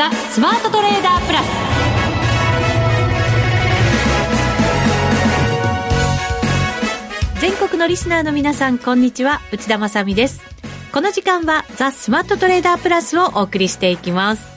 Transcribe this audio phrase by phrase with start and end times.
[0.00, 1.46] ザ・スマートトレーダープラス。
[7.38, 9.42] 全国のリスナーの皆さんこんにちは。
[9.52, 10.40] 内田まさです。
[10.90, 14.48] この時間はザ・スマートトレーダープラスをお送りしていきます。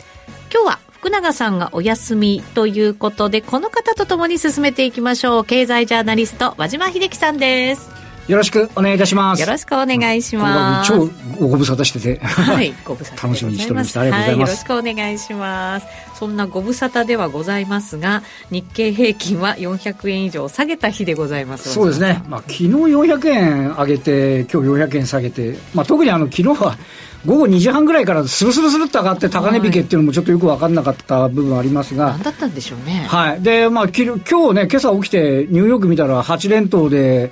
[0.50, 5.44] 今日は福永さんがお休みということでこの方とともに進めていきましょう。
[5.44, 8.03] 経済ジャーナリスト和島秀樹さんです。
[8.28, 9.42] よろしくお願いいたします。
[9.42, 10.90] よろしくお願いします。
[10.90, 11.10] 超
[11.40, 14.02] ご無沙汰してて、はい、 ご無沙汰楽しみにしておりました。
[14.02, 14.60] ありがとうございます、はい。
[14.78, 15.86] よろしくお願いします。
[16.18, 21.74] そんなご無沙汰ではございますが、日経平均は400円以上下げた日でございます。
[21.74, 22.24] そうですね。
[22.30, 26.78] まあ昨日400円上げて、今日400円下げて、まあ特にあの昨日は
[27.26, 32.12] 午後2時半ぐらいからスルスルスルっと上がって高値引けっていうのもちょっとよく分かんなかった部分ありますが。
[32.12, 33.06] 何だったんでしょうね。
[33.08, 33.42] はい。
[33.42, 37.32] で、まあ、今日ね、今朝起きてニューヨーク見たら8連投で、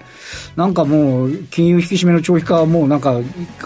[0.56, 3.20] なんかもう、金融引き締めの長期化はもうなんか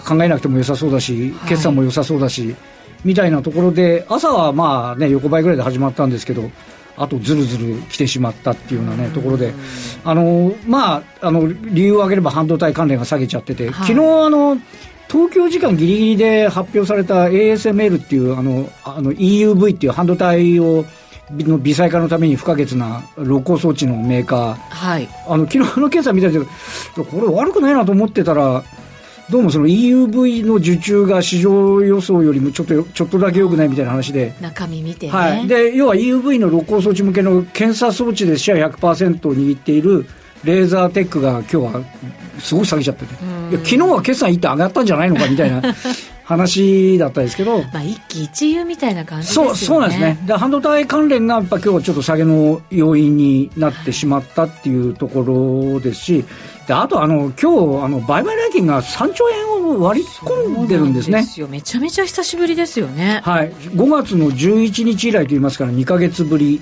[0.04, 2.56] 考えなくても良さそうだし、決算も良さそうだし、
[3.04, 6.50] みたいなところで、朝はまあね、横ばいぐらいで始まったんですけど、
[6.96, 9.52] あとずるずる来てしまったっていうようなね、ところで、
[10.04, 13.94] あの、まあ、あの、理由を挙げれば半導体関連が下げちゃってて、昨日あ
[14.30, 14.58] の、
[15.08, 20.84] 東京時間ぎりぎりで発表された ASML っていうあのあの EUV っていう半導体を
[21.30, 26.44] の微細化のために不可欠な露光装置のメーカー、はい、あの昨日の決算見たけど
[27.04, 28.62] これ悪くないなと思ってたら
[29.28, 34.34] どうもその EUV の受注が市場予想よりもちょっとちょっとだけ良くないみたいな話で。
[34.40, 40.06] 中身見て、ね、はい、で要は EUV の露光装置向けの検査装置でシェア100%を握っている
[40.46, 41.84] レーザーテックが今日は
[42.38, 43.14] すごい下げちゃってて、
[43.50, 45.60] いや昨日は決算いって上がったんじゃないのかみたいな
[46.24, 49.48] 話だったですけど、まあ、一喜一憂みたいな感じですよね。
[49.50, 50.18] そうそうなんですね。
[50.26, 56.24] で半導体関連がやっぱ今日はちょっと下げの要因になってしまったっていうところですし、
[56.66, 61.22] であとあの今日あの売買代金が3兆円を割り込んでるんですね。
[61.22, 61.48] ですよ。
[61.48, 63.20] めちゃめちゃ久しぶりですよね。
[63.24, 63.52] はい。
[63.52, 66.60] 5月の11日以来といいますから2か月ぶり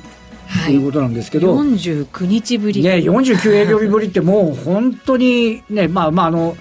[0.66, 2.82] ということなんですけど、はい、49日ぶり。
[2.82, 6.56] ね49営業日ぶりってもう本当にねまあまああの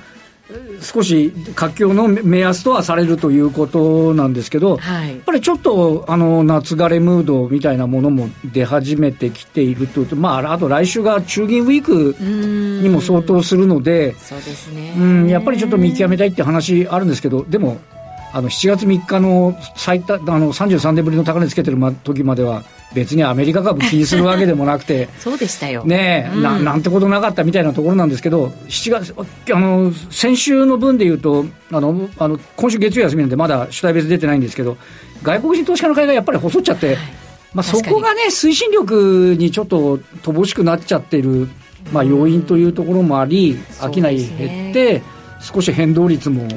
[0.81, 12.15] 少し活況の目安とはされるということなんですけど、はい、やっぱりちょっとあの夏枯れムードみたいなものも出始めてきているというと、まあ、あと来週が中銀ウィーク
[12.83, 14.93] にも相当するので、そうですね。
[14.97, 17.79] うんやっぱりちょっと見極めたいって話あるんですけど、でも、
[18.33, 22.63] あの7月3日の最多あの33年ぶりの高値つけてる時までは、
[22.95, 25.07] 別にアメリカ株気にするわけでもなくて。
[25.19, 29.13] そうでしたよ、ねえ、うん、ななんてことなかったみたいなところなんですけど、7月
[29.53, 34.77] あの先週の分でいうとあのあの、今週月曜休みなんで、まだ主体別出てないんですけど、
[35.21, 36.97] 外国人投資家の買いがやっぱり細っちゃって、はい、
[37.53, 41.47] まあ、そこがね、推進力にちょっと乏しくなっちゃってる、
[41.91, 45.03] まあ、要因というところもあり、商い減って、
[45.39, 46.47] 少し変動率も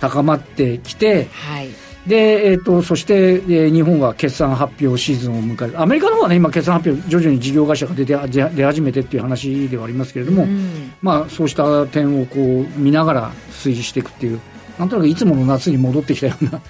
[0.00, 1.68] 高まってきて、はい。
[2.06, 14.40] で、えーと、そして、えー、日本は決算発表シーズンを迎える、アメリカの方はね、今、決算発表、徐々に事業会社が出て出始めてっていう話ではありますけれども、うん、まあ、そうした点をこう見ながら推移していくっていう、
[14.78, 16.62] なんとなくいつもの夏に戻ってきたような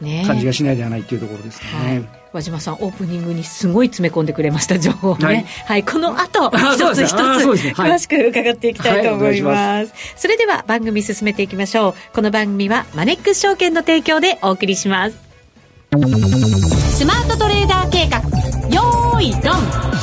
[0.00, 1.68] ね、感じがしないではないっていうところですね。
[1.88, 5.24] はい和島さん、オープニングにすごい詰め込んでくれました情報ね。
[5.24, 9.92] はい、はい、この後、一つ一つ、詳しく伺っていきたいと思います。
[10.16, 11.94] それでは番組進めていきましょう。
[12.12, 15.16] この番組はマネックス証券の提供でお送りします。
[16.96, 18.18] スマートトレーダー計画、
[18.74, 19.94] よーい、ドン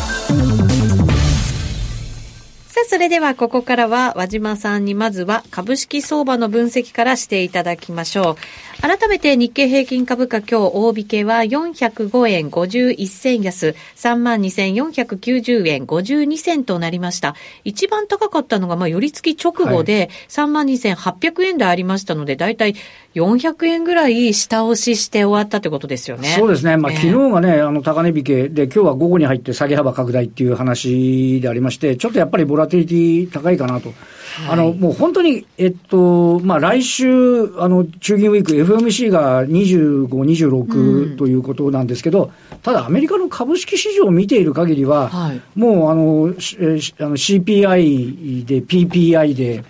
[2.69, 8.70] さあ、それではここからは和島さんにまずは株式相場の分析からしていただきましょう。
[8.81, 17.35] 改めて日経平均株価今日大引けは405円51銭安、32,490円52銭となりました。
[17.63, 22.73] 一番高かったのが、まあ、寄り付き直後で32,800円でありましたので、だいたい
[23.13, 26.29] 400円ぐらい下押しして終わったということですよね。
[26.29, 26.77] そうですね。
[26.77, 33.93] まあ、昨日がね、あの、高値引けで、今日は午後に入って下げ幅拡大っていう話でありまして、ちょっとやっぱりボラティリティ高いかなと。
[34.49, 49.63] あの、もう本当に、えっと、まあ、来週、あの、中銀ウィーク、FOMC が25、26ということなんですけど、うん、ただアメリカの株式市場を見ている限りは、はい、もう、あの、あの CPI で PPI で、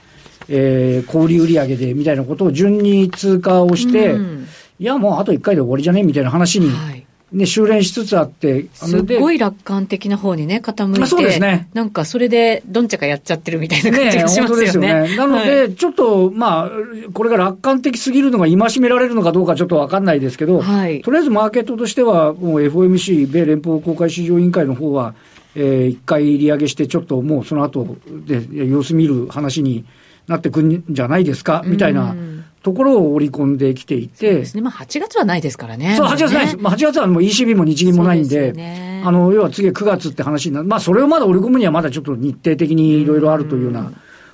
[0.54, 4.48] えー、小売売上でみたいなことを順に通過をして、うん、
[4.80, 11.70] いや、もうあと1回で終わりじゃねみたいな話に、はいね、修練しつつあって、すごい楽観的な方にね、傾いて、そうですね。
[11.74, 14.60] なんかそれで、どんちゃかやっちゃってるみたいな感じがしますよね。
[14.60, 15.16] ねですよね。
[15.16, 16.72] なので、はい、ちょっと、まあ、
[17.14, 25.16] これが楽観的すぎるのが戒められるのかどうかちょっとわかんないですけど、はい、とりあえずマーケットとしては、もう FOMC、米連邦公開市場委員会の方は、
[25.56, 27.96] えー、一回利上げして、ちょっともうその後
[28.26, 29.86] で様子見る話に
[30.32, 32.16] なってくるんじゃないですか、みたいな
[32.64, 34.32] ところを織り込んできていて。
[34.32, 34.62] そうですね。
[34.62, 35.96] まあ8月はないですからね。
[35.98, 36.58] そう、8月ないです。
[36.58, 40.68] まあ8月はもう ECB も日銀もないんで、であの、要は次9月って話になる。
[40.68, 43.92] まあそれをまだ織り込むにはまだちょっと日程的にいろいろあるというような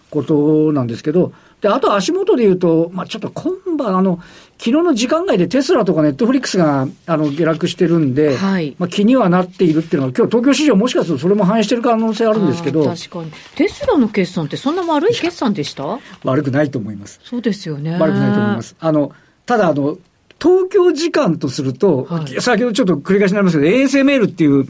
[0.09, 4.19] ことなんですけど、で、あと足元で言うと、まあちょっと今晩あの、
[4.59, 12.83] 昨日の時間外でテスラとかネットフリックスがあの下落してるんで、はい、まあ気にはなっているっていうのは、今日東京市場もしかするとそれも反映してる可能性あるんですけど。
[12.83, 13.31] 確かに。
[13.55, 15.99] テスラの決算ってそんな悪い決算でした？
[16.23, 17.19] 悪くないと思います。
[17.23, 17.97] そうですよね。
[17.99, 18.75] 悪くないと思います。
[18.79, 19.11] あの、
[19.45, 19.97] ただあの、
[20.41, 24.65] 東京時間とすると、はい、先ほどちょっと繰り返しになりますけど、ASML っていう、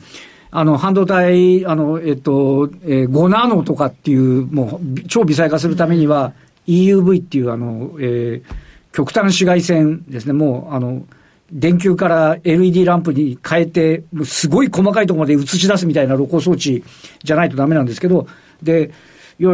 [0.51, 6.33] あの、半導体、あの、えっと、えー、5ナノとかっていう、もう、超微細化するためには、
[6.67, 8.66] EUV っていう、あの、えー、
[8.97, 11.05] 極端紫外線ですね、もう、あの、
[11.51, 16.83] 電球から LED ランプに変えて、すごい細かいところまで映し出すみたいな露光装置
[17.23, 18.27] じゃないとダメなんですけど、
[18.63, 18.89] で、
[19.39, 19.51] いや、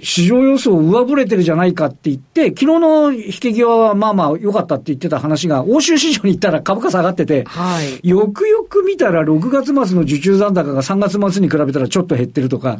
[0.00, 12.78] 市場予想上振れてるじゃないかって言って、昨日の引け際はまあまあ良かったって言ってた話が、欧州市場に行ったら株価下がってて、はい、よくよく見たら6月末の受注残高が3月末に比べたらちょっと減ってるとか、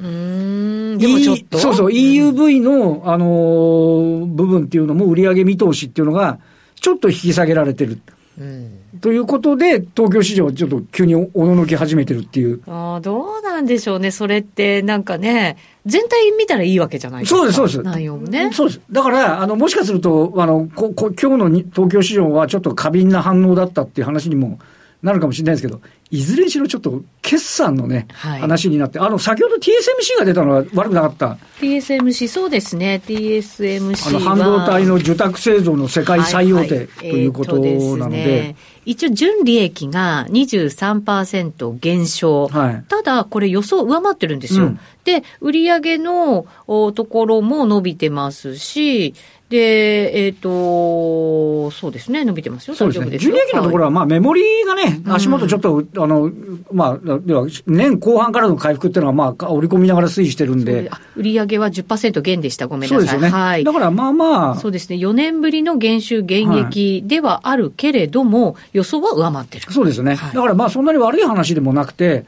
[0.99, 6.39] でもちょっと、そうそう、EUV の、あのー、部分っていうのも売上見通しっていうのが、
[6.81, 8.00] ちょっと引き下げられてる。
[8.39, 12.62] うん、ということで、東京市場ちょっと急におののき始めてるっていう。
[12.67, 17.39] ああ、どうなんでしょうね、それって、なんかね、全体見たらいいわけじゃないですか。
[17.39, 17.83] そうです、そうです。
[17.83, 18.50] 内容もね。
[18.53, 18.81] そうです。
[18.91, 24.59] だから、あの、もしかすると、あの、ここ今日の東京市場はちょっと過敏な反応だったっていう話にも
[25.03, 25.81] なるかもしれないですけど、
[26.11, 33.00] いずれにしろちょっと決算のね、はい、話になって、あの、先ほど TSMC が出たのは悪くなかった？TSMC、そうですね。
[33.06, 38.56] TSMC あの、半導体の受託製造の世界最大手、ということなので。
[38.84, 42.48] 一応、純利益が23%減少。
[42.48, 44.64] はい、ただ、これ予想上回ってるんですよ。
[44.64, 49.14] うん、で、売上のところも伸びてますし、
[49.52, 53.19] で、えっ、ー、と、そうですね、伸びてますよ、そうですね。
[53.19, 56.32] ジュニア機のところは、まあ、メモリーがね、足元ちょっと、うん、あの、
[56.72, 60.91] まあ、では、年後半からの回復っていうのは、まあ、織り込みながら推移してるんで。
[61.17, 62.99] 売上は10%減でした、ごめんなさい。
[62.99, 63.29] そうですよね。
[63.29, 63.64] はい。
[63.64, 64.55] だから、まあまあ。
[64.56, 69.73] そうですね、4年ぶりの減収減益ではあるけれども、はい、予想は上回ってる。
[69.73, 70.14] そうですね。
[70.14, 72.25] はい、だから、まあ、そんなに悪い話でもなくて、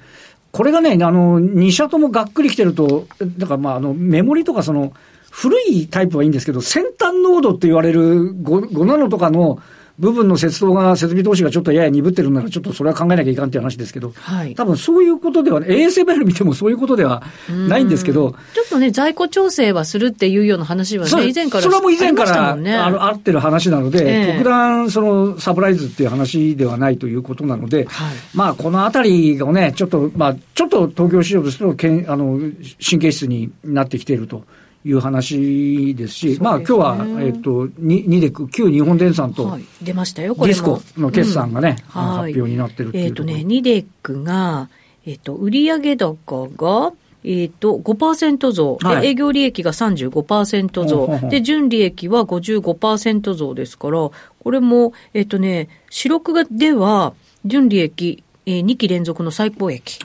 [0.52, 3.06] これがね、あの、2社ともがっくりきてると、
[3.38, 4.92] だからまあ、あの、メモリとかその、
[5.30, 9.58] 古いタイプはいいんですけど、先端ノードって言われる 5, 5ナノとかの
[9.98, 17.22] 部分のが、設備投資がちょっとやや鈍ってるなら、ちょっとそれは考えなきゃいかんっていう話ですけど、はい、多分そういうことでは、ASML 見てもそういうことでは
[17.68, 32.38] ないんですけど、ちょっとね、在庫調整はするっていうような話はね、以前からそれはもう以前からあ、ね、あの合ってる話なので、えー、特段そのサプライズっていう話ではないということなので、はい、まあこのあたりがね、ちょっと、まあちょっと東京市場としてのけんあの
[32.84, 34.44] 神経質になってきていると。
[34.84, 44.68] いう話ですし、すね、まあ今日は、えっ、ー、と、ニデク、旧日本電産と、はい、出ましたよ、これディスコの決算がね、うん、発表になってるっていうえっ、ー、とね、ニデクが、
[45.06, 46.92] えっ、ー、と、売上高が、
[47.24, 57.14] えっ、ー、と、5%増、はい、営業利益が35%増、ほほで、純利益は55%増ですから、これも、えっ、ー、とね、四六がでは、
[57.46, 59.98] 純利益、えー、2期連続の最高益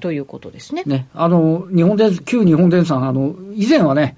[0.00, 0.82] ということですね。
[0.84, 1.08] ね。
[1.14, 4.16] あの、日本電、旧日本電産、あの、以前はね、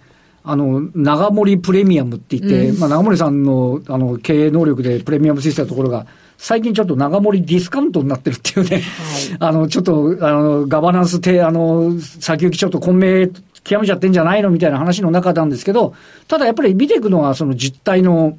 [0.50, 6.07] あの、長森プレミアムって言って、うん、まあ、長森さんの、あの、経営能力でプレミアムついてたところが、
[6.38, 8.83] 最近ちょっと長森ディスカウントになってるっていうね、はい、
[9.40, 13.28] あの、ちょっと、あの、ガバナンスて、あの、先行きちょっと混迷
[13.62, 15.95] 極めちゃってんじゃないのみたいな話の中なんですけど、
[16.26, 18.38] ただやっぱり見ていくのはその実態の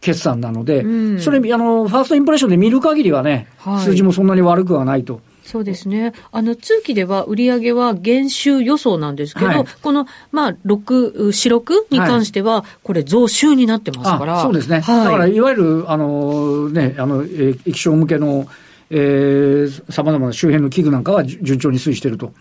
[0.00, 5.20] 決算なので、うん、それ、あの、ファーストインプレッションで見る限りはね、はい、数字もそんなに悪くはないと。
[5.50, 6.12] そうですね。
[6.30, 14.42] あの、通期では売上は減収予想なんですけど、はい、この、まあ、6、四六に関しては、これ増収になってますから。
[14.42, 14.78] そうですね。
[14.78, 18.46] はい、だから、いわゆる、あの、ね、あの、液晶向けの、
[18.90, 22.32] えー、様々な周辺の器具なんかは順調に推移していると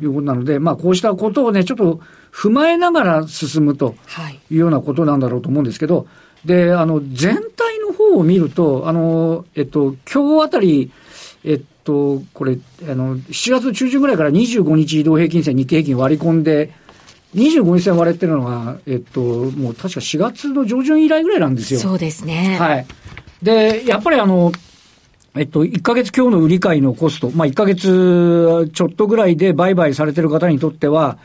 [0.00, 2.00] いうことなので、うん、まあ、こうしたことをね、ちょっと
[2.32, 3.94] 踏まえながら進むと
[4.50, 6.06] いうようなことなんだろうと思うんですけど、
[6.46, 10.90] で、あの、全体の方を見ると、あの、えっと、今日あたり、
[11.44, 16.72] えっと、これ、あの、7月中旬ぐらいから25日移動平均線、日経平均割り込んで、
[17.34, 21.80] 25日線割れてるのが、えっと、もう確か4月の上旬以来ぐらいなんですよ。
[21.80, 22.56] そうですね。
[22.58, 22.86] はい。
[23.42, 24.52] で、やっぱりあの、
[25.36, 31.18] えっと、1ヶ月今日の売り買いのコスト、まあ、1ヶ月ちょっとぐらいで売買されてる方にとっては、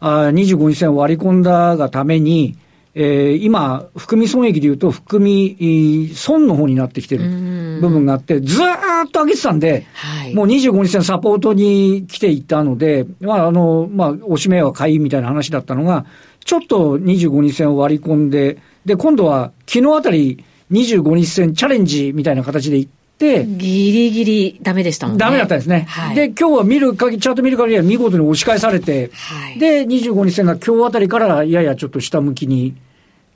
[0.00, 2.56] あ25日線割り込んだがために、
[2.94, 7.24] えー、今、含み損益でいうと、含み損の方になってきてる
[7.80, 16.04] 部分があって、ずーっと上げてたんで、はい、もう25日線サポートに来ていたので、まあ、あの、まあ、おしめは買いみたいな話だったのが、
[16.44, 25.20] ちょっと25日線を割り込んで、で、今度は昨日あたり25日線チャレンジみたいな形で行って、ギリギリダメでしたもんね。
[25.20, 25.86] ダメだったんですね。
[25.88, 32.74] はい、で、今日は見る限り、チャート見る限りは見事に押し返されて、はい、で、25日線が今日あたりからややちょっと下向きに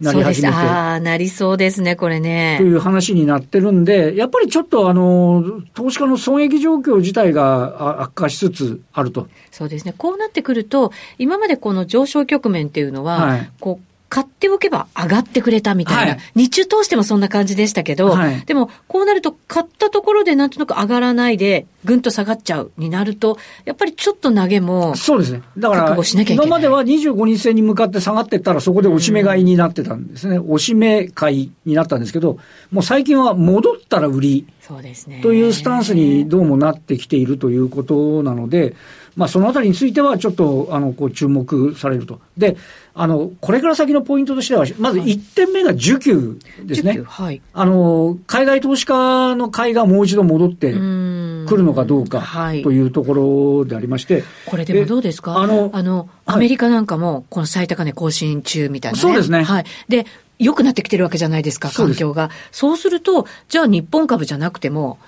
[0.00, 0.54] なり始めて。
[0.54, 2.56] ああ、なりそうですね、これね。
[2.58, 9.28] という話になってるんで、やっぱりちょっとあの、投資家の損益状況自体が悪化しつつあると。
[9.50, 9.94] そうですね。
[9.96, 25.42] こうなってくると、今までこの上昇局面っていうのは、はい、こう、買っておけば上がってくれたみたいな、はい、日中通してもそんな感じでしたけど、はい、でもこうなると買ったところでなんとなく上がらないで、ぐんと下がっちゃうになると、やっぱりちょっと投げも、そうですね。
[25.58, 25.96] だから、
[26.28, 30.38] 今までは25日線に向かって下がっていったらそこで押し目買いになってたんですね。
[30.38, 32.38] 押し目買いになったんですけど、
[32.70, 34.46] もう最近は戻ったら売り。
[34.66, 35.20] そうですね。
[35.22, 38.74] というスタンスにどうもなってきているということなので、
[39.14, 42.20] まあそのあたりについてはちょっと、あの、こう注目されると。
[42.36, 42.56] で、
[42.94, 47.00] あの、これから先のポイントとしては、まず1点目が需給ですね。
[47.04, 47.40] はい。
[47.52, 52.22] あの、海外投資家の買いがもう一度戻ってくるのかどうか
[52.62, 53.14] というとこ
[53.60, 54.24] ろでありまして。
[54.46, 55.38] これでもどうですか？
[55.38, 59.44] あの、あの、アメリカなんかも、この最高値更新中みたいな、ね、そうですね。
[59.44, 59.64] はい。
[59.88, 60.06] で、
[60.38, 62.30] 良くなってきてるわけじゃないですか、環境が。
[62.52, 64.98] そうすると、じゃあ日本株じゃなくても、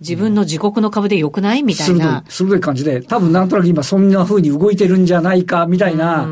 [0.00, 2.24] 自分の自国の株で良くないみたいな。
[2.28, 6.26] 鋭い感じで、多分なんとなく今そんな風に動いてるんじゃないか、みたいな。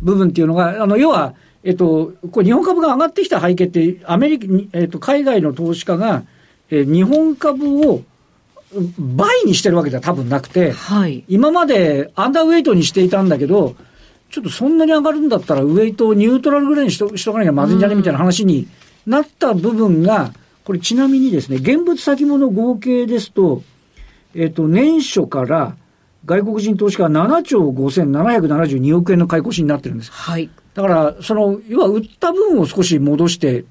[0.00, 6.22] 部分っていうのが、あの、要は、えっと、これ日本株が上がってきた背景って、アメリカ、えっと、海外の投資家が、
[6.70, 8.02] えー、日本株を
[8.98, 13.74] 倍にしてるわけでは多分なくて、はい、今までアンダーウェイトにしていたんだけど、
[14.30, 18.68] ちょっとそんなに上がるんだったら、ウェイトをニュートラルぐらいにしとしとかなきゃまずいんじゃねみたいな話に
[19.06, 20.32] なった部分が、
[20.64, 23.62] これちなみにですね、現物先物合計ですと、
[24.34, 25.76] えっと、年初から
[26.24, 30.12] 外国人投資家は7兆5772億円の買い越しになってるんです。
[30.12, 30.48] はい。
[30.74, 33.64] だから、その、要は売った分を少し戻して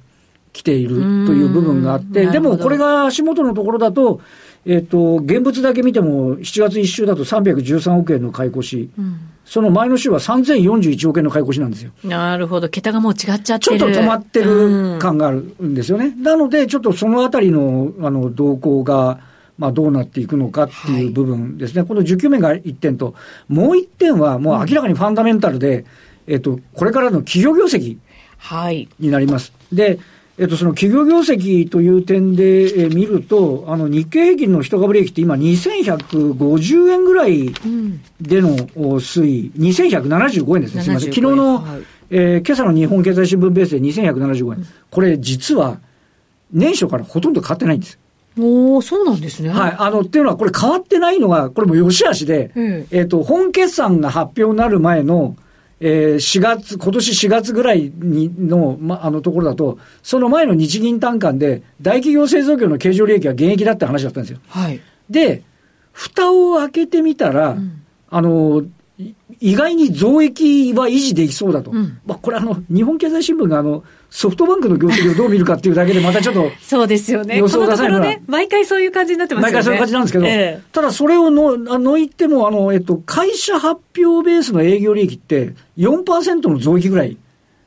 [0.51, 4.19] きているという部分があって、でもこれが足元のところだと、
[4.69, 11.91] えっ、ー、と、現物だけ見ても、7月1週だと313億円の買い越し、うん、その前の週は3041億円の買い越しなんですよ。
[12.03, 13.79] なるほど、桁がもう違っちゃってる。
[13.79, 16.13] ちょっと止まってる感があるんですよね。
[16.15, 19.21] うん、なので、ちょっとそのあたりの、あの、動向が、
[19.57, 23.15] まあ、どうなっていくのかっていう部分ですね、はい、この需給面が1点と、
[23.47, 25.83] もう1点は、もう明らかにファンダメンタルで、
[26.27, 27.97] えっと、これからの企業業績
[28.99, 29.51] になります。
[29.51, 29.99] はい、で、
[30.39, 37.53] えっと、その企業業績という点で、え見ると、あの、日経平均の一株利益って今2150円ぐらい
[38.21, 40.83] での推移、2175円ですね。
[40.83, 41.13] すみません。
[41.13, 44.65] 昨日の、はい、えー、今朝の日本経済新聞ベースで2175円。
[44.89, 45.77] これ実は、
[46.53, 47.99] 年初からほとんど変わってないんです。
[48.39, 49.49] おそうなんですね。
[49.49, 49.75] はい。
[49.77, 55.35] あの、っていうのは、これ変わってないのが、これも良し悪しで、うん、えっ、ー、と、本決算が発表になる前の、
[55.81, 64.39] えー、4月、今年4月ぐらいにの、ま、あのところだと、その前の日銀単価で、大企業製造業の経常利益は現役だって話だったんですよ。
[64.47, 64.81] はい。
[65.09, 65.43] で、
[65.93, 68.63] 蓋を開けてみたら、うん、あの、
[69.39, 71.71] 意外に増益は維持できそうだと。
[71.71, 76.51] うん、まあ、これあの、日本経済新聞があの、ソフトバンクの業績をどう見るかっていうだけで、またちょっと。
[76.61, 77.37] そうですよね。
[77.37, 78.23] 予想出さないね。
[78.27, 79.53] 毎回そういう感じになってますよね。
[79.53, 87.17] 毎回そういう感じなんですけど、えただそれをの、あの言っても、あの、えっと、会社発表ベースの営業利益って4%の増益ぐらい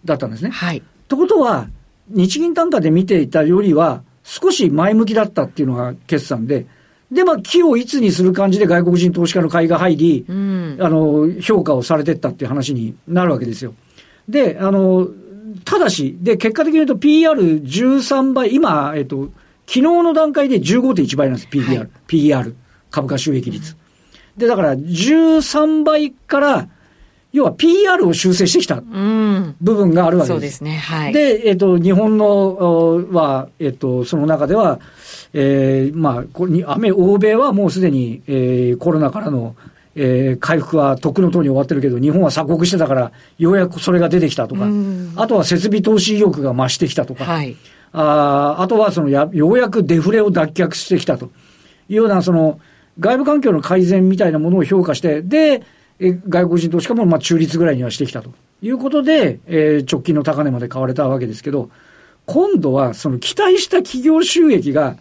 [0.04, 0.50] だったんですね。
[0.50, 0.82] はい。
[1.08, 1.68] ということは、
[2.08, 6.66] 日銀単価で見ていたよりは、少し前向きだったっていうのが決算で、
[7.12, 13.74] で、まあ、木をいつにする感じで外国人投資家の買いが入り、うん、あの、評価をされてったっていう話になるわけですよ。
[14.28, 15.08] で、あの、
[15.64, 19.30] ただし、で、結果的に言うと PR13 倍、今、えっと、
[19.66, 22.54] 昨日の段階で15.1倍なんです、PBR、はい、PER、
[22.90, 23.76] 株価収益率。
[24.36, 26.68] で、だから13倍から、
[27.32, 30.28] 要は PR を修正してきた部分があるわけです。
[30.28, 30.76] そうですね。
[30.76, 31.12] はい。
[31.14, 34.80] で、えっ、と、日本のは、えっ、と、その中では、
[35.32, 39.56] えー、まあ、こに欧米はもうすでに、えー、コロナからの、
[39.94, 44.66] えー、回復はとっくのとおり終わってるけど、日本は鎖国してたから、ようやくそれが出てきたとか、
[45.16, 47.56] あとは設備投資意欲が増してきたとか、はい、
[47.92, 51.30] ああとはそのや、ようやくデフレを脱却してきたと。
[51.88, 52.60] いうような、その、
[53.00, 55.62] 外部環境の改善みたいなものを評価して、で、
[55.98, 58.32] え外国人投資家もまあ中立ぐらいにはしてきたと。
[58.62, 61.70] いうことで、えー、直近の高値まで買われたわけですけど、
[62.26, 64.96] 今度はその期待した企業収益が、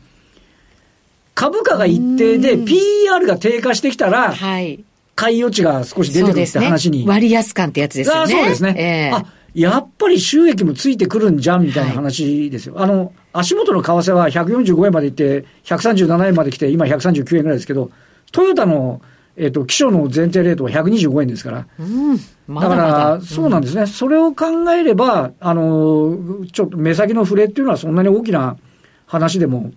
[1.36, 4.84] 株価が一定で PR が低下してきたら、はい。
[5.16, 7.06] 買い余地が少し出てくるって話に。
[7.06, 8.34] ね、割安感ってやつですよね。
[8.34, 9.12] そうですね。
[9.12, 12.76] えー、あ、やっぱり収益もついてくるんじゃんみたいな話ですよ。
[12.76, 17.92] はい、あの、足元の為替は145円まで行って、137円まで来て、今139円ぐらいですけど、
[18.32, 19.02] トヨタの
[19.38, 21.68] えっと、基礎の前提レートは125円ですから。
[21.80, 23.88] うん、まだまだだから、そうなんですね。
[23.88, 26.18] それを考えれば、あの、
[26.52, 28.58] ちょっと目先の触れっていうのはそんなに大きな
[29.06, 29.72] 話でも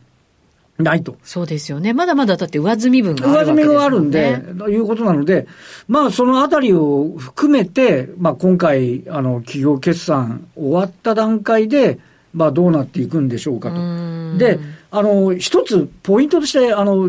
[0.78, 1.16] ないと。
[1.22, 1.92] そうですよね。
[1.92, 5.46] まだまだだって上積み分があるわけです、ね、上積みがあるんで、ということなので、
[5.86, 11.98] まあそのあたりを含めて、まあ今回、あの、企業決算終わった段階で、
[12.32, 14.38] まあどうなっていくんでしょうかと。
[14.38, 14.58] で、
[14.90, 17.08] あの、一つポイントとして、あの、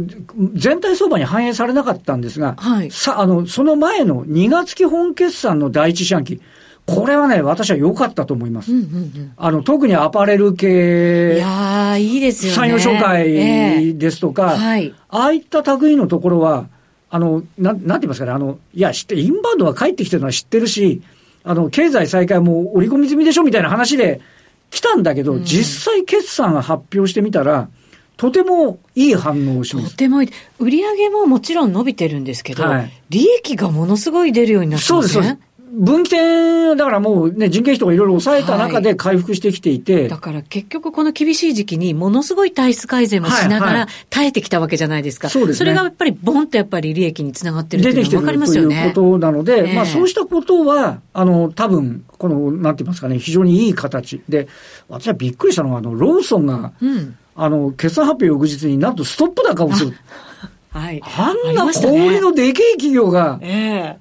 [0.53, 6.39] 全体相場に反映されなかったんですが、はい、さ、あの、その前の2月期本決算の第一四半期、
[6.85, 8.71] これはね、私は良かったと思います。
[8.71, 11.35] うんうんうん、あの、特にアパレル系。
[11.35, 12.55] いやいいですよね。
[12.55, 16.67] 産業紹介ですとか、えーはい、ああいった類のところは、
[17.09, 21.01] あの、なん、なんて言いますかね、あの、いや、知って、インバウンドが帰ってきてるのは知ってるし、
[21.43, 24.21] あの、経済再開も織り込み済みでしょみたいな話で
[24.69, 27.69] 来たんだけど、うん、実際決算が発表してみたら、
[28.17, 29.91] とてもいい反応をします。
[29.91, 30.29] とてもいい。
[30.59, 35.13] 売上ももちろん伸びてるんですけど、はい、利益がものすごい出るようになってますね。
[35.13, 35.37] そうです。
[35.71, 45.29] 分岐点、だからもうね、人件費とかいろいろ抑えた中で回復してきていて、はい、だから結局この厳しい時期にものすごい体質改善もしながら耐えてきたわけじゃないですか。
[45.29, 45.57] そうですね。
[45.59, 48.69] それがやっぱりボンとやっぱり利益につながってるっていうのが分かりますよね。
[48.69, 54.47] 出てきてるということなので、まあそうしたことは、あの、多分、この、なんて言いますかね、非常にいい形で、
[54.87, 59.93] 私はびっくりしたのは、あの、ローソンが、うん、あの、決算発表翌日になんとストップ高をする。
[60.75, 61.01] はい。
[61.03, 63.39] あんな小売りのでけえ企業が、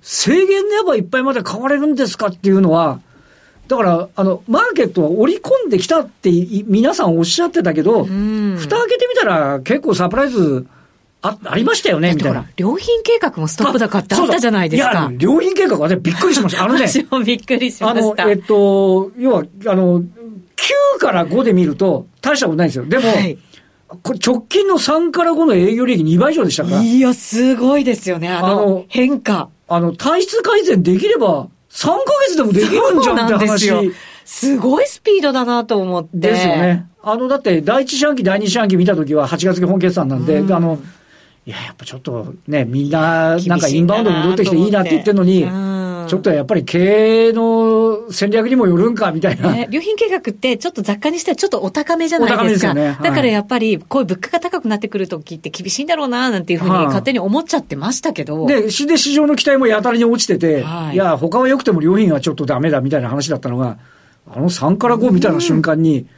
[0.02, 3.00] 制限でやばいっぱいまで買われるんですかっていうのは、
[3.69, 6.31] だから、あの、マーケットは織り込んできたって
[6.66, 10.66] 皆さんおっしゃってたけど、蓋開けてみたら結構サプライズ
[11.23, 12.45] あありましたよね、みたいな。
[12.57, 14.90] 良品計画もストップ高ってあったじゃないですか。
[14.90, 16.64] いや、良品計画はね、びっくりしました。
[16.64, 16.87] あのね。
[16.88, 18.25] 私もびっくりしました。
[18.25, 20.07] あの、えっと、要は、あの、9
[20.99, 22.85] から5で見ると大したことないんですよ。
[22.85, 23.38] でも、はい
[24.03, 26.83] これ直近の3から5の営業利益2倍以上でしたから。
[26.83, 29.49] いや、すごいですよね、あの変化。
[29.69, 31.97] あの、体質改善できれば、3ヶ
[32.29, 33.93] 月でもできるんじゃんって話。
[34.25, 36.09] すごいスピードだなと思って。
[36.15, 36.87] ですよね。
[37.03, 40.79] あの、だって、第一四半期、第二四半期見たときは8月期本決算なんで、うん、あの、
[41.47, 45.42] いや、やっぱちょっとね、みんな、なんかインバウンド戻ってきていいなって言ってるのに、
[46.05, 49.51] うんちょっとやっぱり経営の戦略にもよるんかみたいな。
[49.51, 52.43] ね、良品計画ってちょっと雑貨にしてはちょっとお高めじゃないですか。
[52.43, 52.87] お高めですよね。
[52.88, 58.47] はい、だからやっぱりこういう物価が高くなってくるときって厳しいんだろうななんていうふうに勝手に思っちゃってましたけど。
[58.47, 63.79] で、で、市場の期待もやたらに落ちてて、はい、いや、他は良くても良品はちょっとダメだみたいな話だったのが、
[64.27, 66.09] あの3から5みたいな瞬間に、うん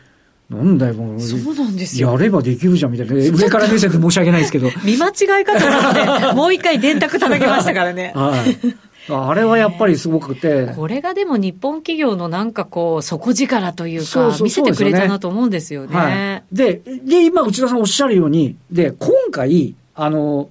[0.49, 1.21] なんだよ、もう。
[1.21, 2.13] そうなんですよ。
[2.13, 3.15] やればできるじゃん、みたいな。
[3.15, 4.69] 上から目線で申し訳ないですけど。
[4.85, 8.13] 見間違い方なもう一回電卓叩きましたからね。
[8.15, 8.77] はい。
[9.09, 10.73] あれはやっぱりすごくて。
[10.75, 15.97] これがでも日本企業のなんかこう、底力というか、見せてくれたなと思うんですよね。
[15.97, 20.49] はい、で、で、今内田さんおっしゃるように、で、今回、あの、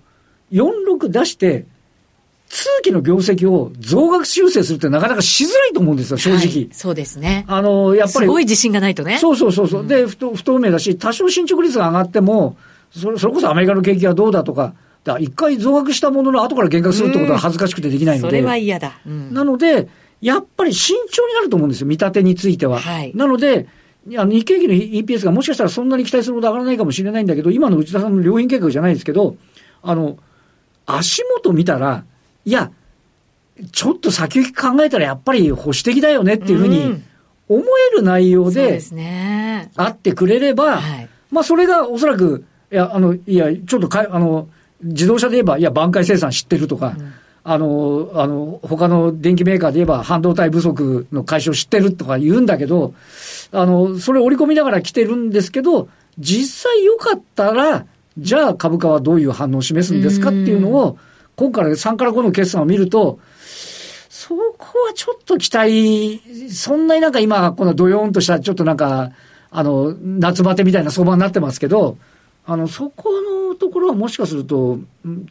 [0.52, 1.66] 46出して、
[2.48, 6.40] 通期の業績を増額修正するってなかなかしづらいと思うんですよ、正直。
[6.40, 7.44] はい、そうですね。
[7.48, 8.26] あの、やっぱり。
[8.26, 9.18] すごい自信がないとね。
[9.18, 9.82] そうそうそうそう。
[9.82, 12.56] うん、で不、不透明だし、多少進捗率が上がっても、
[12.92, 14.74] それそれこそアメリカの景気がどうだとか、
[15.06, 18.38] だ一回増額したものの後から減額するってことは恥ずかしくてできないので。
[18.38, 19.00] それは嫌だ。
[19.06, 19.88] うん、なので、
[20.20, 22.80] やっぱり慎重になると思うんですよ、見立てについては。
[22.80, 23.68] はい、なので、
[24.18, 29.36] あの日経平均の EPS がもしかしたらそんなに期待するほど上がらないかもしれないんだけど、今の内田さんの良品計画じゃないですけど、
[29.84, 30.18] あの、
[30.88, 32.04] 足元見たら、
[32.44, 32.72] いや、
[33.72, 37.02] ちょっと先行き考えたらやっぱり保守的だよねっていうふうに
[37.48, 37.64] 思
[37.94, 38.82] える内容で、
[39.76, 44.50] あってくれれば、はい、まあそれがおそらく、いや、あの、いや、ちょっとか、あの、
[44.86, 52.94] 自動車で言えば、いや、挽回生産知ってるとか、うん、あの、あの、他の電機メーカーで言えば、半導体不足の解消知ってるとか言うんだけど、
[53.52, 57.86] あの、それ織り込みながら来てるんですけど、実際良かったら、
[58.18, 60.98] じゃあ株価はどういう反応を示すんですかっていうのを、
[61.36, 63.20] 今回3から5の決算を見ると、
[64.10, 69.12] そこはちょっと期待、そんなになんか今、このドヨーンとした、ちょっとなんか、
[69.52, 71.98] あの、夏バテみたいな相場になってますけど、
[72.48, 73.10] あの、そこ
[73.50, 74.80] のところはもしかすると、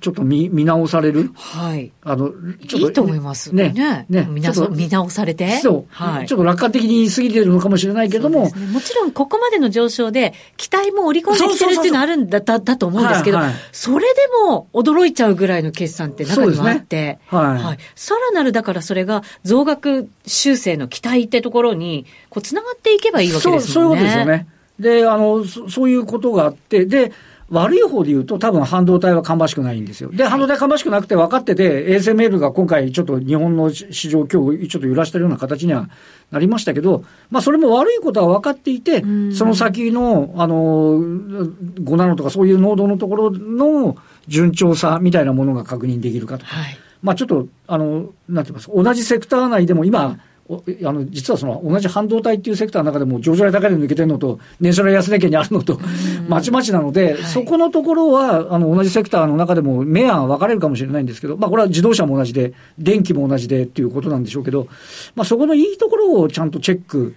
[0.01, 1.31] ちょっと見見直される？
[1.35, 1.93] はい。
[2.03, 2.37] あの、ちょっ
[2.69, 2.79] と。
[2.79, 3.71] いいと思いますね。
[3.71, 4.07] ね。
[4.09, 5.59] ね見見直されて？
[5.59, 5.85] そう。
[5.91, 6.27] はい。
[6.27, 8.49] ちょっと楽観的に過ぎてるのかもしれないけども。
[8.49, 17.63] ね、もちろん、ここまでの上昇で、期待も織り込んできてるっていうのはあるんだ、だ、だと思うんですけど、はいはい、それでも驚いちゃうぐらいの決算って中にはあって、ね、はい。
[17.63, 17.79] はい。
[17.95, 23.61] さらなる、だからそれが増額修正の期待ってところに、こう、つながっていけばいいわけですもんね。
[23.65, 24.49] そう、そういうことですよね。
[24.79, 27.13] で、あの、そそういうことがあって、で、
[27.51, 30.11] 悪い方で言うと、多分半導体は芳しくないんですよ。
[30.11, 35.89] で、半導体芳しくなくて分かってて、ASML が今回ちょっと日本の市場今日ちょっと揺らしてるような形には
[36.31, 46.57] なりましたけど、まあそれも悪いことは分かっていて、その先の、あの、5ナノとかそういう濃度のところの順調さみたいなものが確認できるかとか。
[46.57, 55.81] はい、まあちょっと、あの、なんて言いますか、同じセクター内でも今、あの実はその同じ半導体っていうセクターの中でも上場来高値抜けてるのと、年初来安値圏にあるのと、
[56.29, 64.69] まちまちなので、はい、そこのところはあの同じセクターの中でも明暗分かれるかもしれないんですけど、まあ、これは自動車も同じで、電気も同じでっていうことなんでしょうけど、
[65.15, 67.15] まあ、そこのいいところをちゃんとチェック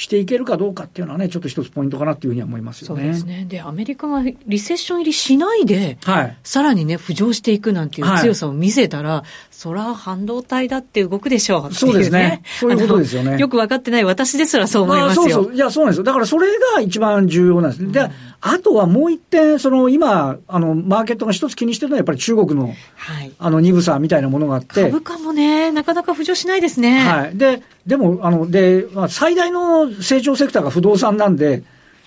[0.00, 3.02] していけるかどうかっていうのはね、ちょっと一つポイントかなっていうふうには思いますよね。
[3.02, 3.44] そうですね。
[3.46, 12.42] で、アメリカがリセッション入りしないで、はい、さらにね、浮上していくなんていう強さを見せたら、はい、そら半導体だって動くでしょう、ね、そうですね。
[12.58, 13.36] そういうことですよね。
[13.38, 15.22] よく分かってない私ですらそう思いますよ。
[15.22, 15.54] まあ、そうそう。
[15.54, 16.04] いや、そうなんですよ。
[16.04, 17.84] だからそれが一番重要なんです。
[17.84, 18.10] うん、で、
[18.42, 24.84] あとはもう一点、その今、あの、マーケットが一つ気にしてるのはやっぱり中国の、はい、あの、鈍さみたいなものがあって。
[24.84, 27.00] 株価もね、なかなか浮上しないですね。
[27.00, 27.36] はい。
[27.36, 31.62] で、でも、あの、で、まあ、最大の成長セクターが不動産なんで、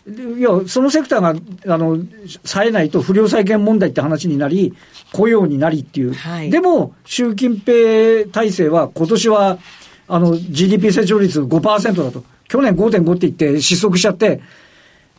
[0.07, 1.99] いや、そのセクターが、あの、
[2.43, 4.73] 冴えないと不良債権問題って話になり、
[5.13, 6.13] 雇用になりっていう。
[6.13, 9.59] はい、でも、習近平体制は今年は、
[10.07, 12.23] あの、GDP 成長率5%だと。
[12.49, 14.41] 去年5.5って言って失速しちゃって、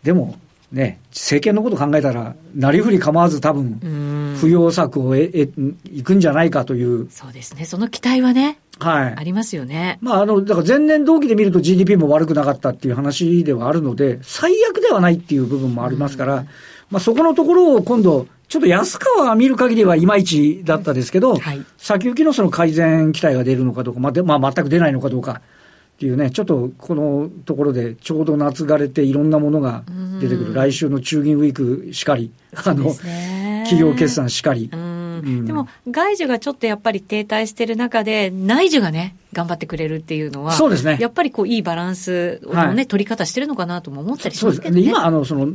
[0.03, 0.37] でも、
[0.75, 5.49] ね、政権のこと考えたら、なりふり構わず多分、不要策をえ、え、
[5.93, 7.09] いくんじゃないかという。
[7.11, 7.65] そうですね。
[7.65, 8.59] その期待はね。
[8.81, 9.15] はい。
[9.17, 9.99] ありますよね。
[10.01, 16.45] まあ、あの、だから前年同期で見ると GDP も悪くなかったっていう話ではあるので、最悪ではないっていう部分もありますから、
[16.91, 25.41] まあそこのところを今度、ちょっと安川が見る限りはいまいちだったですけど、はい、先行きのその改善期待が出るのかどうか、まあ、まあ、全く出ないのかどうか。
[25.94, 29.85] っていうね、ちょっとこのところでちょうど夏枯れていろんなものが
[30.20, 32.92] 出てくる、来週の中銀ウィークしかり、あの、
[33.62, 34.70] 企業決算しかり。
[34.70, 40.98] でも、外需がちょっとやっぱり停滞してる中で、内需がね、頑張ってくれるっていうのは、そうですね。
[41.00, 44.83] やっぱりこう、いいバランスのね、はい、取り方してるのかなとも思ったりしますけどね。
[44.83, 45.46] 今、あの、その、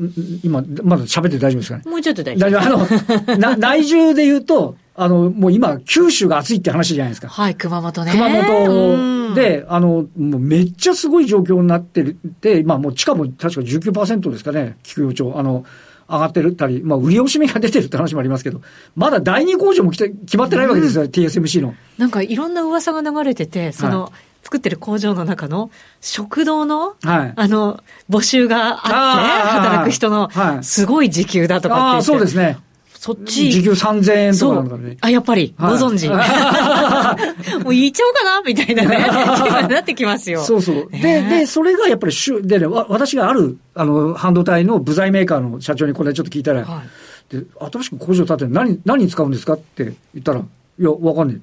[0.41, 1.83] 今、まだ喋って大丈夫ですかね？
[1.85, 2.59] もうちょっと大丈夫。
[2.61, 7.29] あの、内需で言うと、あの、もう今、九州が暑いって話じゃないですか。
[7.29, 8.11] はい、熊本ね。
[8.11, 15.33] 熊本で、あの、もうめっちゃすごい状況になってるって、まあもう地価も確か19%ですかね、菊陽町。
[15.35, 15.63] あの、
[16.09, 18.61] 上がってるったり、まあ、売り惜しみが出てるって話もありますけど、
[18.95, 21.75] まだ第二工場も決まってないわけですよ、うん、TSMC の。
[21.97, 25.69] なんかいろんな噂が流れてて、その、はい作ってる工場の中の
[26.01, 30.29] 食堂の、はい、あの、募集があって、働く人の、
[30.63, 32.05] すごい時給だとかって言って。
[32.05, 32.57] そうですね。
[32.99, 33.49] そっち。
[33.49, 34.97] 時給3000円とかなんかね。
[34.99, 36.09] あ、やっぱり、ご存知。
[37.63, 38.97] もう言っちゃおうかなみたいなね、
[39.73, 40.43] なってきますよ。
[40.43, 40.89] そうそう。
[40.91, 46.83] で、で、それがやっぱり、でね、私がある、あの、半導体の部材メーカーの社長にこれちょっと聞いたら、は
[47.31, 50.43] い、で、新しく工場建てる何、何に使うんですかって言ったら、い
[50.83, 51.37] や、わかんない。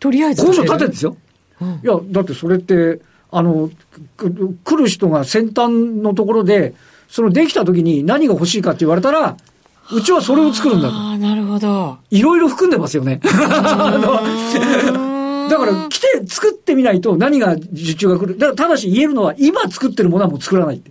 [0.00, 0.44] とりあえず。
[0.44, 1.16] 工場建てるんですよ。
[1.60, 3.70] うん、いや、だってそれって、あの、
[4.16, 6.74] 来る人が先端のところで、
[7.08, 9.36] そのできた時に何が欲しいかって言われたら、
[9.92, 10.94] うちはそれを作るんだと。
[10.94, 11.98] ああ、なるほど。
[12.10, 13.20] いろいろ含んでますよね。
[13.24, 13.30] だ
[15.58, 18.36] から来て作ってみないと何が受注が来る。
[18.36, 20.90] だただし言えるのは今作ってるものはもう作らないって。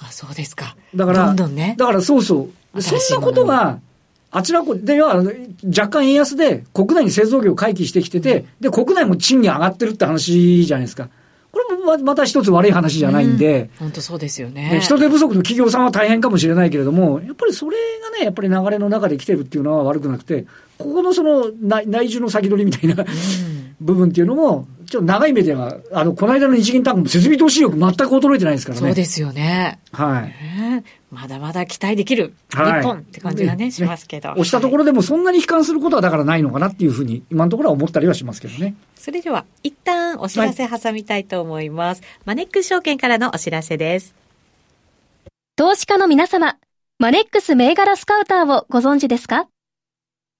[0.00, 0.76] あ、そうですか。
[0.94, 1.76] だから、どんどんね。
[1.78, 2.82] だからそうそう。
[2.82, 3.78] そんなことが、
[4.30, 5.22] あちらこ、で、は、
[5.64, 11.08] 若干円安で国内に製造業回帰してきてて、で、国内も賃金上がってるって話じゃないですか。
[11.52, 13.68] これもまた一つ悪い話じゃないんで。
[13.78, 14.80] 本、当、そうですよね。
[14.80, 17.76] 人手不足の企業さんは大変かもしれないけれども、やっぱりそれ
[18.10, 20.46] がね、やっぱり流れの中で来てるっていうのは悪くなくて、
[20.78, 23.04] ここのその内内需の先取りみたいな、
[23.82, 28.86] 部分っていうのも、ちょっと長い目では、あの、この間の日銀単価も設備投資力全く衰えてないですからね。
[28.88, 29.78] そうですよね。
[29.90, 30.34] はい。
[31.10, 34.32] まだまだ期待できる日本って感じがね、しますけど。
[34.32, 38.74] 押したところでもそんなに悲観することはだからないのかなっていうふうに、今のところは思ったりはしますけどね。
[38.94, 42.02] それでは、一旦お知らせ挟みたいと思います。
[42.02, 44.14] はい、マネックス証券からのお知らせです。
[45.56, 46.58] 投資家の皆様、
[46.98, 49.48] マネックス銘柄スカウターをご存知ですか？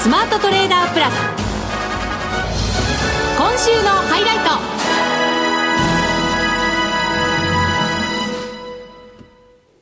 [0.00, 1.14] スマートトレーダープラス。
[3.36, 4.50] 今週のハイライト。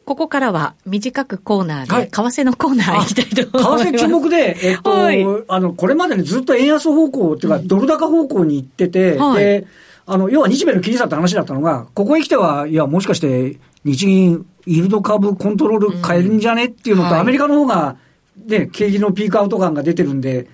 [0.07, 3.85] ここからは短くコーナーで、為替のコーナー行きたいと思います。
[3.85, 9.67] 為替注目で、えっと、はい、あの、これまでにずっと円安方向っていうか、ドル高方向に行ってて、はい、で、
[10.07, 17.97] あの、要は日米の切り差って話だったのが、ここへ来ては、いや、もしかして、日銀、イールド株コントロール変えるんじゃねっていうのと、アメリカの方が、
[18.37, 20.47] ね、景気のピークアウト感が出てるんで、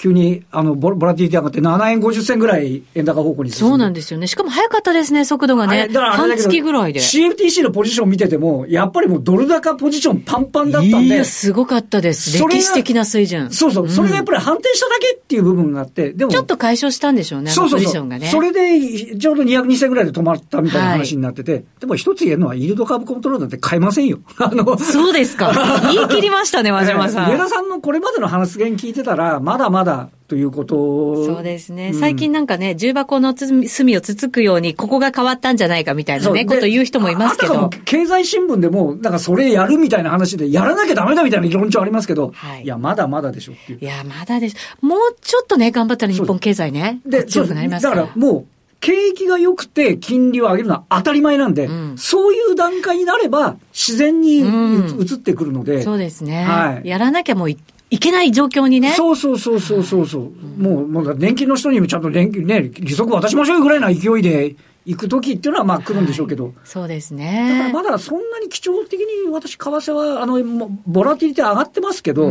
[0.00, 4.26] 急にあのボラティリティ上がって7円50銭ぐらい円高方向にそうなんですよね。
[4.26, 5.88] しかも早かったですね、速度がね。
[5.88, 7.00] だから半月ぐらいで。
[7.00, 10.98] CFTC のポジション見てても、やっぱりもうドル高ポジションパンパンだったんで。
[11.02, 12.38] いや、すごかったです。
[12.38, 13.50] 歴史的な水準。
[13.50, 13.90] そうそう。
[13.90, 16.30] それがやっぱり反転しただけっていう部分があって、でも。
[16.30, 18.06] ちょっと解消したんでしょうね、そうそうそう。
[18.06, 24.20] ね、それで、ちょうど202銭ぐらいで止まったみたいな話になってて、はい、でも一つ言えるのは、イールド株コントロールなんて買えませんよ。
[24.40, 25.52] あの、そうですか。
[25.92, 27.30] 言い切りましたね、 和島さん。
[27.30, 29.89] 上田さんのこれまでの発言聞いてたら、まだまだ、
[30.28, 37.68] ということそうですね、うん、最近なんかね、重箱の隅をつつくように、ここが変わったんじゃないかみたいなね、こと言う人もいますけど。
[37.84, 43.78] 経済新聞でも、なんかそれやるみたいな話で、やらなきゃダメだみたいな論調ありますけど、はい、いや、まだまだでしょっていう。
[43.80, 44.56] いや、まだです。
[44.80, 47.96] もうちょっとね、頑張ったら日本経済ね、で強くなりますから。
[47.96, 48.46] だからもう、
[48.80, 56.44] 景気が良くて金利を上げるのは当たり前なんで、うん、そういう段階になれば自然に移ってくるので、うん、そうですね。
[56.44, 56.88] はい。
[56.88, 57.50] やらなきゃもう
[57.90, 58.92] いけない状況にね。
[58.94, 64.54] そうそうそうそうそうそう、うん、もう、もう年金の人にもちゃんと年金ね、利息渡しましょうぐらいな勢いで
[64.86, 67.48] 行く時っていうのはまあ来るんでしょうけど、はい、そうですね。
[67.50, 70.40] だからまだそんなに基調的に私、為替は、あの、
[70.86, 72.28] ボラティリティ上がってますけど、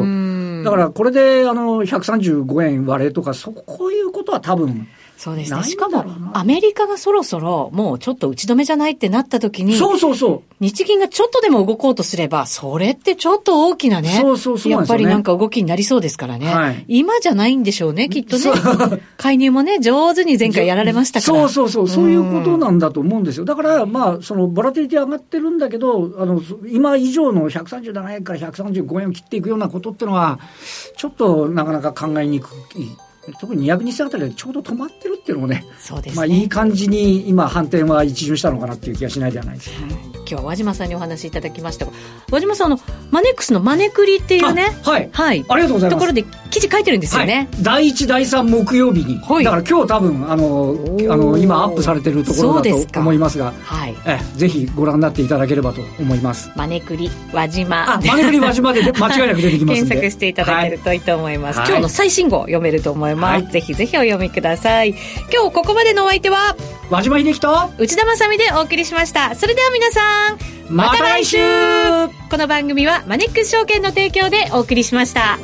[0.64, 4.88] だからこれで、あの、135円割れとか、そこういうことは多分、
[5.20, 5.64] そうですね。
[5.66, 10.54] しかも、アメリカがそろそろ、もうちょっと打ち止めじゃないってなった時に、そうそうそう。
[10.62, 16.48] 日銀がちょっとでも動こうとすれば、それってちょっと大きなね、そうそうそう、ね、やっぱりなんか動きになりそうですからね。
[16.48, 19.02] はい、今じゃないんでしょうね、きっとね。
[19.18, 21.40] 介入もね、上手に前回やられましたから。
[21.40, 23.46] そうそうそう、そういうことなんだと思うんですよ。
[23.46, 30.40] だから、まあ、その、ボラティリティ上がってるんだけど、あの、今以上の137円から135円を切っていくようなことってのは、
[30.96, 33.09] ちょっとなかなか考えにくい。
[33.40, 40.19] 特に200日あたりでちょうど止まってるっていうのもね、そうです、ね、まあ、いい感じに今、反転は一巡したのかなっていう気がしないではないですね。
[40.30, 41.92] 今日は和島さんにお話しいただきましたが、
[42.32, 45.90] 和島さんのマネックスのマネクリっていうね、はい、はい、ありがとうございます。
[45.90, 47.50] ところで記事書いてるんですよね。
[47.52, 50.76] はい、第1、第3木曜日に、はい、だから今日多分あの
[51.12, 56.52] あの今アップされてるところだと思いますが、はい、えぜひご覧になっていただければと思います。
[56.56, 61.58] マネクリ和島、あマネクリ和島で 間違いなく出てきます検索していただけるといいと思います。
[61.66, 63.48] 今日の最新号読めると思います。
[63.48, 64.90] ぜひぜひお読みください。
[65.34, 66.56] 今日ここまでのお相手は
[66.90, 69.36] 和島秀樹と内田まさみでお送りしました。
[69.36, 70.38] それでは皆さん。
[70.70, 71.38] また来週
[72.30, 75.40] この番組はマネックス証券の提供でお送りしました。